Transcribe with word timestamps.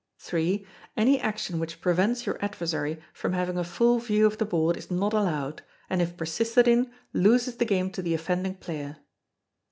iii. 0.33 0.65
Any 0.97 1.19
action 1.21 1.59
which 1.59 1.79
prevents 1.79 2.25
your 2.25 2.43
adversary 2.43 2.99
from 3.13 3.33
having 3.33 3.55
a 3.59 3.63
full 3.63 3.99
view 3.99 4.25
of 4.25 4.39
the 4.39 4.45
board 4.47 4.75
is 4.75 4.89
not 4.89 5.13
allowed, 5.13 5.61
and 5.91 6.01
if 6.01 6.17
persisted 6.17 6.67
in, 6.67 6.89
loses 7.13 7.57
the 7.57 7.65
game 7.65 7.91
to 7.91 8.01
the 8.01 8.15
offending 8.15 8.55
player. 8.55 8.97